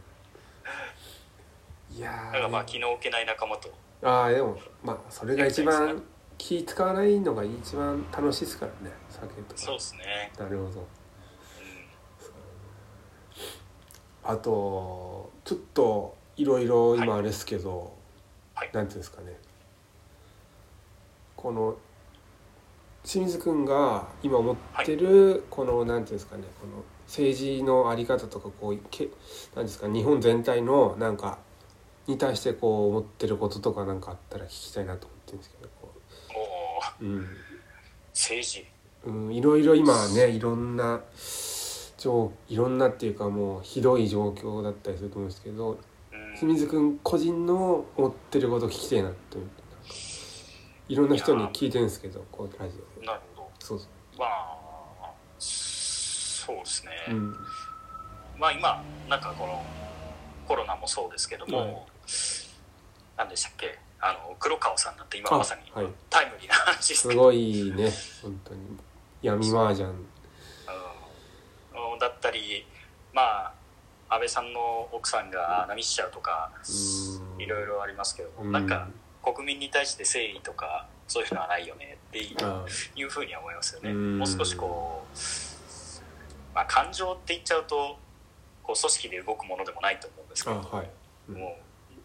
[1.93, 2.27] いやー。
[2.27, 3.71] だからまあ気の置けない仲間と。
[4.03, 6.03] ああでもまあそれが一番
[6.39, 9.61] 気使わないのが一番楽しいですからね酒とか。
[9.61, 10.81] そうですね、なるほど。
[10.81, 10.87] うん、
[14.25, 17.96] あとちょっといろいろ今あれですけど、
[18.57, 18.71] はい。
[18.73, 19.39] なんていうんですかね。
[21.37, 21.77] この
[23.05, 29.11] 清水君が今思ってる、このなんていうんですかねこの政治のあり方とかこうけ
[29.55, 31.39] なんですか日本全体のなんか
[32.09, 35.95] に対してこう思ってることとかなんかあったら聞きたいなと思ってるんですけどこ
[37.01, 37.27] う、うん。
[38.13, 38.67] 政治。
[39.05, 41.01] うん、いろいろ今ねいろんな
[41.97, 45.79] 状いろんなっていうかもうひどい状況だったりすると思うんですけどうん
[46.39, 49.63] 清水君個人の思ってること聞きたいなって思って
[50.89, 53.01] いろんな人に聞いてるんですけどこうラジオ。
[53.01, 53.51] でなるほど。
[53.59, 53.87] そうそ
[54.19, 57.37] まあそうですね、ううん。
[58.39, 59.65] まあ今なんかこの
[60.47, 61.77] コロナもそうですけども、はい。
[63.17, 63.79] 何でしたっけ？
[63.99, 65.93] あの黒川さんなんて今あまさにはい。
[66.11, 67.91] タイムリーな話ですすけど、ごいね
[68.23, 68.61] 本当に。
[69.23, 69.91] 闇麻雀。
[71.99, 72.67] だったり
[73.15, 73.55] まあ
[74.17, 76.51] 安倍さんの奥さんが波しちゃうとか
[77.37, 77.43] うん。
[77.43, 78.89] いろいろありますけどなんか
[79.23, 83.91] 国民に対して誠意とかそういうのはないよねっていうふうには思いますよね。
[83.91, 84.19] うん。
[84.19, 85.17] もう少しこう、
[86.55, 87.99] まあ、感情って言っちゃうと
[88.63, 90.91] こう組織で動くものでもないと思うんですけど、あはい。
[91.29, 91.35] うん。
[91.37, 91.57] も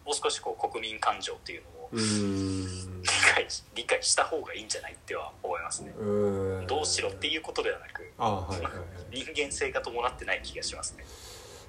[0.04, 3.02] うもう少しこう国民感情っていうのをうん。
[3.02, 5.94] 理解し理解した方がいいんじゃないっては思いますね。
[5.98, 6.66] うん。
[6.66, 8.82] どうしろっていうことではなくあはいはいはい。
[9.24, 11.04] 人間性が伴ってない気がしますね。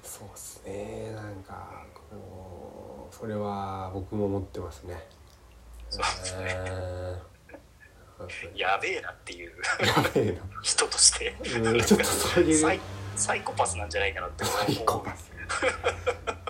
[0.04, 5.02] そうですねなんかこうそれは僕も思ってますね。
[8.54, 9.52] やべえなっていう。
[10.62, 11.36] 人として。
[11.60, 12.80] うんちょっとそういう。
[13.16, 15.32] サイコパスなんじゃないかなってサイコパス。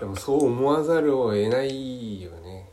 [0.01, 2.71] でもそう思わざるを得ないよね。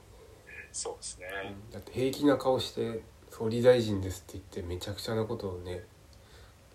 [0.71, 1.27] そうですね。
[1.71, 5.83] だって平気な顔してそ総理大臣ですって言ってめちゃくちゃなことをね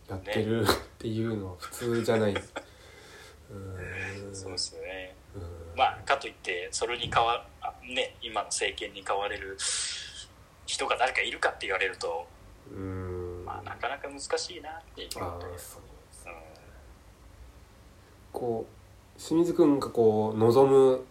[0.08, 0.66] やってる、っ
[0.98, 2.34] ていうのは普通じゃない
[4.34, 5.14] そうですよね。
[5.34, 5.42] うん。
[5.76, 9.56] まあかといってそれに変わあね今の政権に変われる
[10.66, 12.26] 人が誰かいるかって言われると
[13.44, 15.82] まあなかなか難しいなっていうあのでーそう
[16.26, 16.32] うん。
[18.32, 18.66] こ
[19.16, 21.04] う清水君がこう望む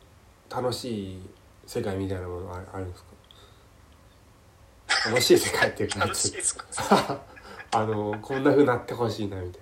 [0.49, 1.21] 楽しい
[1.65, 3.09] 世界みたいなものああるんですか？
[5.09, 6.65] 楽しい世界っていうか楽しいですか？
[7.71, 9.61] あのこんな風になってほしいなみたい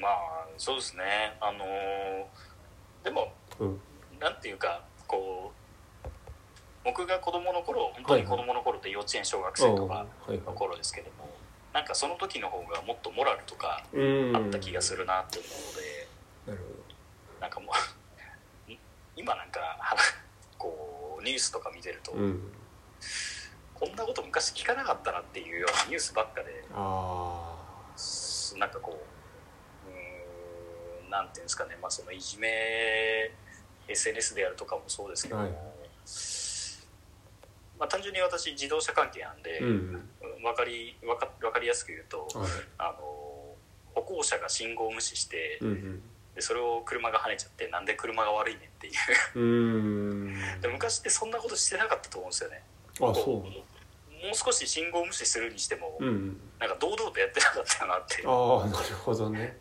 [0.00, 1.36] まあそうですね。
[1.40, 2.24] あのー
[3.04, 3.80] でもなうん。
[4.18, 5.52] なんていうかこ
[6.04, 6.08] う
[6.84, 10.38] 僕が子供の頃本当に子供の頃って幼稚園小学生とかはいはい。
[10.40, 11.28] の頃ですけども
[11.72, 14.36] なんかその時の方がもっとモラルとかうん。
[14.36, 15.46] あった気がするなって思
[16.46, 16.60] うので、
[17.40, 17.70] なんかも
[18.68, 18.72] う
[19.16, 19.96] 今なんかは
[20.58, 22.52] こうニュースとか見てると、うん。
[23.74, 27.54] こんなこと昔聞かなかったなっていうようなニュースばっかであ
[28.56, 29.15] なんかこう
[31.10, 33.30] なんていうんですかね、まあ、そのいじめ
[33.88, 35.52] SNS でやるとかもそうですけども、はい。
[37.78, 40.02] まあ、単純に私自動車関係なんで、あうん。
[40.44, 42.48] わかりわかわかりやすく言うとはい。
[42.78, 43.54] あの
[43.94, 46.02] 歩行者が信号を無視して、うん
[46.34, 50.60] でそれを車が跳ねちゃってなんで車が悪いねんっていう。
[50.60, 52.62] で昔ってそんなことしてなかったと思うんですよね。
[52.92, 56.40] あそこうもう少し信号無視するにしても、ううん。
[56.58, 59.56] なんか堂々とやってなかったよなってああなるほどね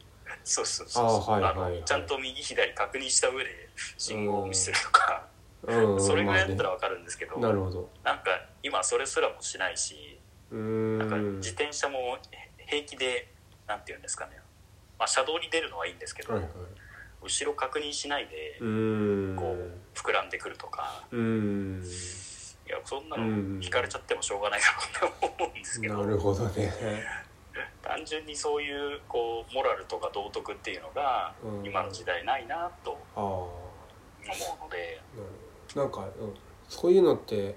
[0.46, 1.04] そうそうそう。
[1.04, 5.28] あはいはいのちゃんと右左確認した上で信号を無視するとか、
[5.64, 6.00] うん。
[6.02, 6.54] それぐらいやまあね。
[6.54, 7.90] ったらわかるんですけど、なるほど。
[8.04, 8.30] なんか
[8.64, 10.20] 今それすらもしないし
[10.52, 10.58] な
[11.06, 12.18] んかん自転車も
[12.68, 13.28] 平気で
[13.68, 14.40] なんていうんですかね、
[15.00, 16.52] まあ、車道に出るのはいいんですけど、はいはい。
[17.24, 21.16] 後ろ確認しないでこう膨らんでくるとか、い
[22.70, 23.60] やそんなのうん。
[23.64, 24.68] 引かれちゃってもしょうがないだ
[25.02, 27.25] ろうって思うんですけど、なるほどね
[27.86, 31.66] 単純にそういうこうモラルとか道徳っていうのがうん。
[31.66, 33.52] 今の時代ないなと思
[34.26, 35.02] うので、
[35.76, 36.34] なんか、うん、
[36.68, 37.56] そういうのって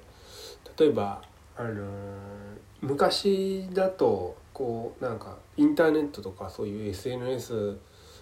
[0.79, 1.23] 例えば
[1.57, 7.77] あのー昔だとこうなんかインターネットとかそういう SNS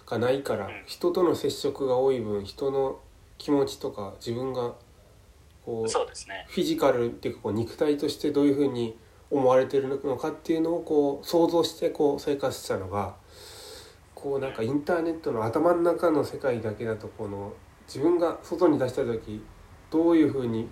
[0.07, 0.73] がないからうん。
[0.85, 2.99] 人との接触が多い分人の
[3.37, 4.73] 気持ちとか自分が
[5.63, 8.97] こうフィジカルっていうかこう肉体としてどういうふうに
[9.29, 13.15] 思われてるのかっていうのをこう想像してこう生活したのが
[14.15, 17.53] こうなんかインターネットの頭の中の世界だけだとこの
[17.87, 19.43] 自分が外に出した時
[19.91, 20.67] どういうふうに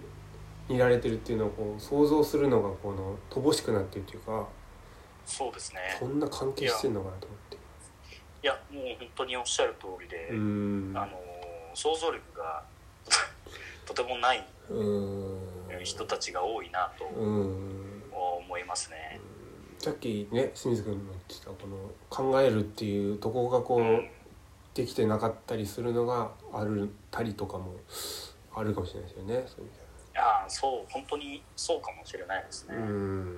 [0.67, 4.47] 見られてるっていうのをこう想像するのがこの乏しくなってるっていうか
[5.25, 5.79] そうですね。
[5.99, 7.57] そんな関係してんのかなと思って。
[8.43, 11.19] いやもう本当におっしゃる通りで、あの
[11.73, 12.63] 想像力が
[13.85, 14.47] とてもない
[15.83, 17.05] 人たちが多いなと
[18.33, 19.19] 思いますね。
[19.79, 24.09] さっきね清水君の言ってたこの考えるっていうところがこう、うん。
[24.75, 27.75] できてなかったりするのがあるたりとかも
[28.53, 29.77] あるかもしれないですよねそういう意味
[30.13, 32.75] でああそう本当にそうかもしれないですね。
[32.75, 33.37] はうーん。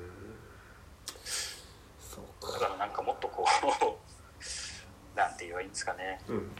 [1.99, 6.21] そうだかからなんかもっとこう なんて言えばいいんですかね。
[6.27, 6.51] うん。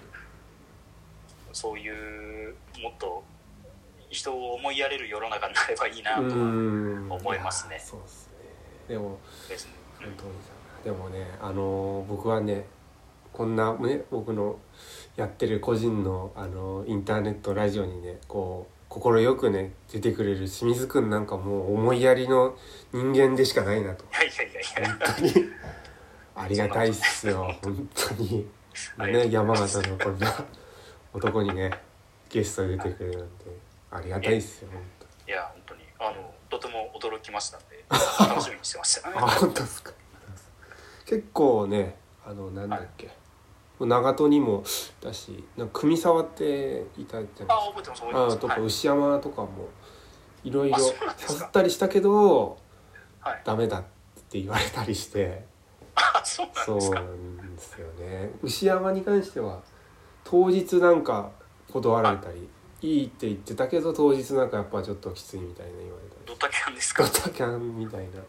[1.54, 3.24] そういうもっと
[4.10, 7.76] 人を思いやれる世の中になればいいなと思いますね。
[7.76, 8.34] やそうですね。
[8.90, 9.72] でもですね。
[10.00, 12.66] 本当にさでもねあの僕はね
[13.34, 14.58] こんなね僕の
[15.16, 22.56] やってる個人のあのインターネットラジオにねこう快くね出てくれる清水くんなんかもう思いやりの
[22.94, 24.06] 人間でしかないなと。
[24.12, 25.50] 本当に。
[26.36, 27.54] ありがたいっすよ。
[27.62, 28.48] 本当に。
[29.12, 30.34] ね山形のこんな
[31.14, 31.72] 男にね
[32.30, 34.82] ゲストで出てくれるなんてありがたいっすよ本
[35.28, 35.82] いや本当に。
[36.00, 39.10] あのとても驚きましたんで 楽しみにしてました。
[39.10, 39.92] ね当あ本当ですか。
[41.06, 43.10] 結構ねあのなんだっけ、
[43.80, 44.64] 長門にも
[45.02, 48.34] だしなんか組沢っていたじゃないですか。
[48.34, 49.70] あとか牛山とかも
[50.44, 51.34] いろいろあそうなんですか。
[51.34, 52.58] させたりしたけど
[53.20, 53.42] はい。
[53.44, 53.84] ダメだっ
[54.30, 55.46] て言われたりして。
[55.96, 58.32] あそうなんですよね。
[58.44, 59.62] 牛山に関しては
[60.24, 61.32] 当日なんか
[61.72, 62.50] 断られたり
[62.82, 66.22] いいって言ってたけど当日なんかやっぱちょっときついみたいな言われたり。
[66.28, 67.04] ドタキャンですか？
[67.04, 68.20] ドタキャンみたいな、うんも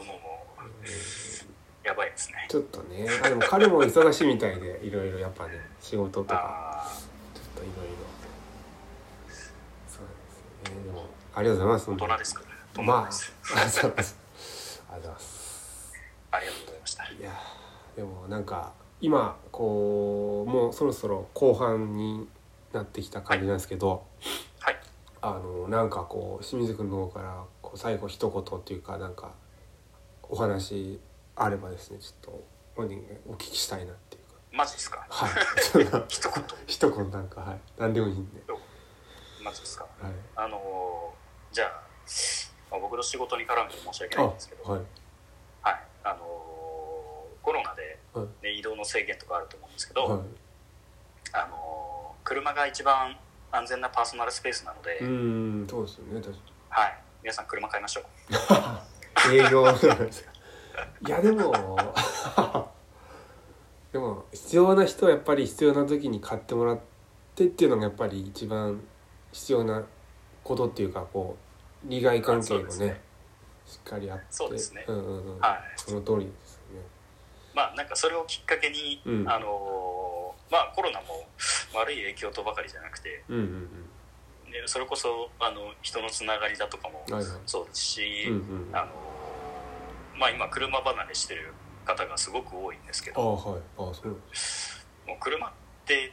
[0.00, 0.46] うも
[0.84, 2.46] うやばいですね。
[2.48, 3.06] ちょっとね。
[3.24, 6.84] あでも彼も忙しいみたいでいろいろやっぱね仕事とか。
[6.86, 6.90] あ
[7.34, 7.92] ちょっといろいろ。
[9.28, 10.04] そう
[10.66, 10.84] ですよね。
[10.84, 12.42] でもありがとうございますー大人ですか
[12.76, 13.20] らまあありがとう
[13.54, 14.22] ございます。
[14.90, 15.92] ありがとうございます。
[16.30, 17.04] ありがとうございました。
[17.04, 22.28] いやーでもなんか今こうもうそろそろ後半に
[22.72, 24.04] なってきた感じなんですけど、
[24.60, 24.76] はい。
[25.20, 29.32] あのなんかこう清水君の方からここう最後一言っていうかなんか
[30.22, 31.00] お話
[31.36, 32.44] あればですねちょっと
[32.76, 34.38] 本人にお聞きしたいなっていうか。
[34.52, 35.04] マジですか？
[35.08, 35.30] はい。
[36.08, 36.44] 一言。
[36.66, 37.58] 一言なんかはい。
[37.78, 38.40] 何でもいいんで。
[39.42, 39.84] マジですか？
[40.00, 40.12] はい。
[40.36, 41.82] あのーじゃあ、
[42.70, 44.82] まあ、僕の仕事に絡めて申し訳ないんですけどあはい。
[45.62, 45.82] はい。
[46.04, 46.18] あのー
[47.42, 48.26] コロナで、はい。
[48.44, 50.20] ね、移動の制限とかあると思うんですけど、はい。
[51.32, 51.97] あのー
[52.28, 53.16] 車が一番
[53.50, 55.66] 安全なパーソナルスペースなので、うーん。
[55.66, 56.38] そうですよね確か
[56.68, 59.32] はい、皆さん車買いましょう。
[59.32, 59.64] に 営業。
[59.66, 61.54] いやでも。
[63.90, 66.78] でも必要な人はやっぱり必要な時に買ってもらっ
[67.34, 68.78] てっていうのがやっぱり一番
[69.32, 69.82] 必要な
[70.44, 71.38] ことっていうかこ
[71.86, 73.00] う利害関係もね。
[73.64, 74.24] しっかりあって。
[74.28, 74.84] そうですね。
[74.86, 75.60] うんうんうん、はい。
[75.76, 76.86] その通りですよね。
[77.54, 79.30] まあなんかそれをきっかけに、うん。
[79.30, 79.87] あのー
[80.50, 81.26] まあコロナも
[81.74, 83.68] 悪い影響とばかりじゃなくてうんうん
[84.50, 87.04] でそれこそあの人のつながりだとかも
[87.44, 88.76] そうですし、うんうんうん。
[88.76, 91.52] あのーまあ今車離れしてる
[91.84, 93.62] 方がすごく多いんですけああどはい。
[93.78, 94.08] ああそう。
[95.06, 95.50] もう車っ
[95.84, 96.12] て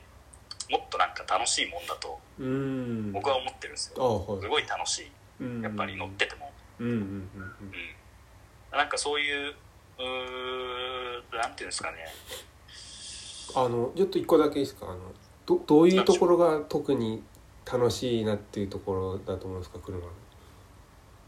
[0.69, 2.19] もっとなんか楽しいもんだと
[3.13, 4.25] 僕は思ってるんですあよ。
[4.27, 4.41] あはい。
[4.41, 5.11] すごい楽しい。
[5.39, 5.61] うん。
[5.61, 7.07] やっぱり乗ってても、うんうんうんうん。
[7.11, 9.55] うん、なんかそういう
[9.97, 11.97] うーなんていうんですかね
[13.53, 14.87] あのちょっと一個だけいいですか？
[14.87, 14.99] あの
[15.45, 17.23] どどういうところが特に
[17.71, 19.79] 楽しいなっていうところだと思うんですか？
[19.79, 20.05] 車の。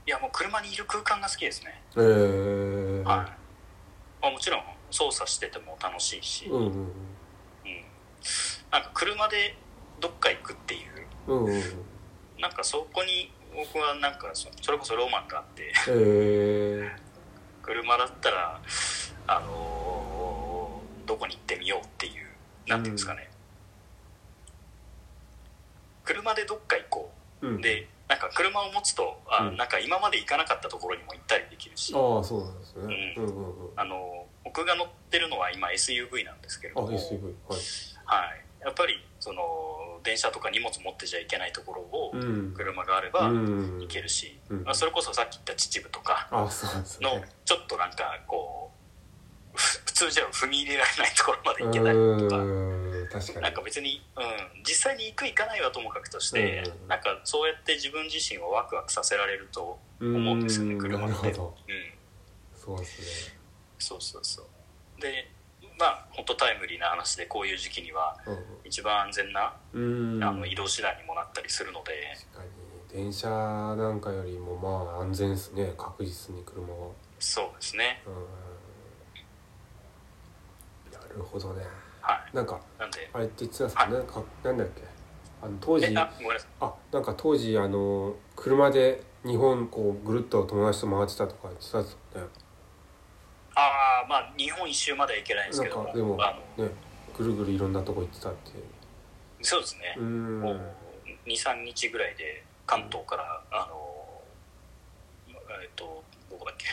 [0.05, 1.81] いやもう車にいる空間が好きですね。
[1.95, 3.29] えー、はい、ま
[4.23, 6.91] あ、もちろん操作してても楽しいし、うんうんうん。
[8.71, 9.55] なんか車で
[9.99, 10.81] どっか行くっていう。
[11.27, 11.61] うんうんうん。
[12.39, 15.73] なんかそこに僕はなんかそそれこそロマンがあって。
[15.89, 16.95] え
[17.61, 18.61] 車だったら
[19.27, 19.76] あのー
[21.07, 22.27] どこに行ってみようっていう
[22.67, 23.29] なんていうんですかね、
[26.03, 27.57] 車でどっか行こー、うん。
[27.59, 29.57] うでなんか車を持つとあ、うん。
[29.57, 31.93] なんか今まで行かなかったところにも行ったりできるし。
[31.95, 33.27] ああそうなんですね、う、うん。
[33.27, 33.71] うんうんうん。
[33.75, 37.59] あの僕が乗ってるのは今 SUV なんですけれあども SUV はい。
[38.05, 42.53] はい、やっぱりその電車とか荷物持ってちゃいけないところをうん。
[42.53, 44.63] 車があればうん行けるし、うん。
[44.63, 47.29] まあ、それこそさっき言った秩父とかのね。
[47.45, 48.76] ちょっとなんかこうふ
[49.57, 52.37] 普通じゃ踏み入れられないところまで行けたりとか。
[52.37, 53.09] うん。
[53.11, 53.41] 確かに。
[53.41, 54.19] なんか別に、う
[54.59, 56.87] ん、実際に行く行かないはともかくとして、うん。
[56.87, 60.79] なんかそうやって自分自身をワクワクさせられると思うんですよねうん。
[60.79, 61.15] 車って。
[61.15, 61.55] なるほど。
[61.67, 63.37] うん、そうですね。
[63.79, 65.01] そうそうそう。
[65.01, 65.29] で
[65.79, 68.17] まあ本当タイムリーな話でこういう時期には
[68.63, 70.15] 一番安全な、うん。
[70.15, 71.93] うんあの移動手段にもなったりするので、
[72.31, 72.49] 確かに。
[72.89, 75.73] 電車なんかよりもまあ安全ですね。
[75.77, 76.91] 確実に車は。
[77.19, 78.01] そうですね。
[78.05, 78.13] うん。
[78.13, 78.19] な
[81.17, 81.63] るほどね。
[82.01, 82.35] はい。
[82.35, 83.09] なんかなんで？
[83.11, 84.83] あれって言ってたんですかね、かなんだっけ？
[85.41, 86.09] あの当時えあ
[86.61, 92.27] あなんか当時あの車で日本こうぐるっと友達と回ってたとか言ってたんですよね。
[93.55, 96.69] ああまあ日本一周までは行けないんですけどなんかでもね
[97.17, 98.51] ぐるぐるいろんなとこ行ってたって
[99.41, 100.41] そうですね、うん。
[100.41, 100.59] もう
[101.27, 104.21] 23日ぐらいで関東からあの
[105.61, 106.65] えっとどこだっけ？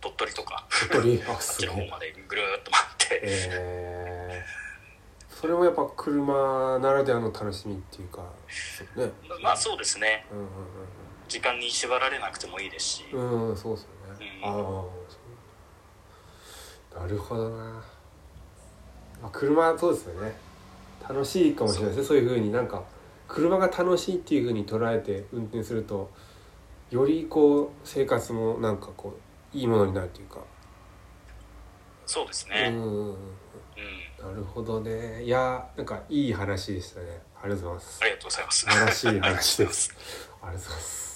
[0.00, 1.22] 鳥取とか鳥取？
[1.28, 8.22] ああっちの方までぐるーっと回って、えー、それもやっぱ車ならではの楽しみっていうか
[8.96, 9.10] ね。
[9.42, 10.26] まあそうですね。
[10.32, 10.46] うんうん
[11.28, 14.48] 時間に縛られなくてもいいですし、うんうんそうですよね、うん。
[14.48, 14.84] あ
[16.96, 17.56] あなるほどな、
[19.20, 20.34] まあ、車はそうですよね。
[21.06, 22.08] 楽しいかもしれないですね。
[22.08, 22.82] そういうふうになんか
[23.28, 26.10] 車が楽しいっていうふうに捉えて運転すると
[26.90, 29.20] よりこう生活もなんかこう
[29.52, 30.40] いいものになるというか、
[32.06, 33.08] そうですうね、うんんうん。
[33.10, 34.30] うん。
[34.30, 35.22] なるほどね。
[35.22, 37.20] いやなんかいい話でしたね。
[37.42, 38.00] ありがとうございます。
[38.02, 38.60] ありがとうございます。
[38.60, 39.94] 素晴らしい話です。
[40.42, 41.08] ありがとうございます。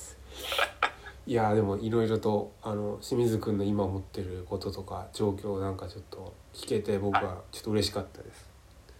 [1.24, 8.48] いやでもいろいろとあの清水君の今持ってることとか状況なんかちょっと聞けて僕はちょっと嬉しかったです。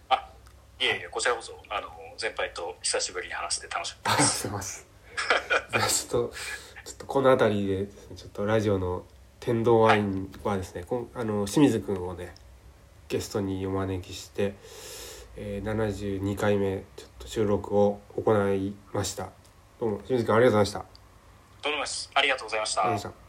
[0.09, 0.29] あ
[0.79, 4.43] いえいえこちらこそあの先輩と久しぶりに話して楽しかったです。
[6.07, 6.35] ちょっと
[6.85, 9.05] ちょっとこの辺りでねちょっとラジオの
[9.43, 12.33] 天童ワインはですねこんあの清水君をね
[13.09, 14.55] ゲストにお招きして、
[15.35, 19.31] えー、72回目ちょっと収録を行いました。
[19.81, 20.85] どうも清水君ありがとうございました。
[21.61, 21.83] どうも
[22.13, 23.22] ありがとうございました